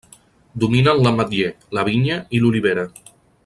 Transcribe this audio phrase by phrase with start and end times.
[0.63, 2.91] Dominen l'ametller, la vinya i l'olivera.